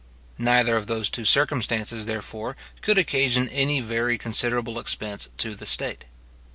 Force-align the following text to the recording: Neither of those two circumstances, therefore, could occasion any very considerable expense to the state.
Neither 0.39 0.77
of 0.77 0.87
those 0.87 1.11
two 1.11 1.25
circumstances, 1.25 2.07
therefore, 2.07 2.57
could 2.81 2.97
occasion 2.97 3.47
any 3.49 3.81
very 3.81 4.17
considerable 4.17 4.79
expense 4.79 5.29
to 5.37 5.53
the 5.53 5.67
state. 5.67 6.05